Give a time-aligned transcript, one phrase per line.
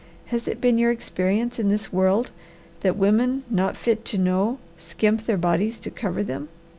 [0.33, 2.31] Has it been your experience in this world
[2.79, 6.49] that women not fit to know skimp their bodies to cover them?